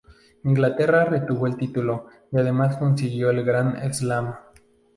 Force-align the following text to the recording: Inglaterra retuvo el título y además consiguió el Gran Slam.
Inglaterra 0.45 1.05
retuvo 1.05 1.45
el 1.45 1.55
título 1.57 2.07
y 2.31 2.37
además 2.39 2.75
consiguió 2.77 3.29
el 3.29 3.43
Gran 3.45 3.75
Slam. 3.93 4.33